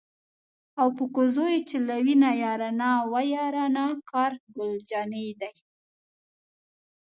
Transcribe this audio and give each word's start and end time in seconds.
او 0.81 0.87
په 0.97 1.03
کوزو 1.15 1.45
یې 1.53 1.59
چلوینه 1.69 2.31
یاره 2.43 2.69
نا 2.81 2.91
وه 3.11 3.21
یاره 3.35 3.65
نا 3.75 3.85
کار 4.11 4.31
ګل 4.55 4.73
جانی 4.89 5.27
دی. 5.39 5.53